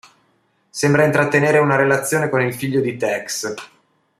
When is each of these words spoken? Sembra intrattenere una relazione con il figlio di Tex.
Sembra 0.71 1.05
intrattenere 1.05 1.59
una 1.59 1.75
relazione 1.75 2.27
con 2.29 2.41
il 2.41 2.55
figlio 2.55 2.81
di 2.81 2.97
Tex. 2.97 3.53